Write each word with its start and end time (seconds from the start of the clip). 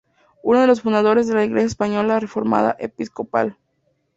Uno 0.41 0.61
de 0.61 0.65
los 0.65 0.81
fundadores 0.81 1.27
de 1.27 1.35
la 1.35 1.45
Iglesia 1.45 1.67
Española 1.67 2.19
Reformada 2.19 2.75
Episcopal. 2.79 3.55